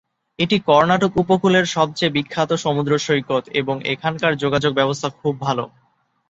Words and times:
এটি 0.39 0.57
কর্ণাটক 0.67 1.11
উপকূলের 1.17 1.65
সবচেয়ে 1.67 2.15
বিখ্যাত 2.15 2.51
সমুদ্র 2.63 2.93
সৈকত 2.97 3.43
এবং 3.53 3.75
এখান 3.93 4.13
কার 4.17 4.33
যোগাযোগ 4.43 4.71
ব্যবস্থা 4.75 5.07
খুব 5.19 5.33
ভালো। 5.41 5.65